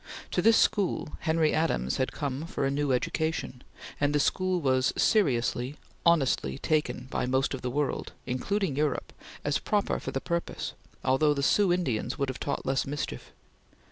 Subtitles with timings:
[0.31, 3.61] To this school, Henry Adams had come for a new education,
[3.99, 5.75] and the school was seriously,
[6.07, 9.13] honestly, taken by most of the world, including Europe,
[9.45, 10.73] as proper for the purpose,
[11.05, 13.31] although the Sioux Indians would have taught less mischief.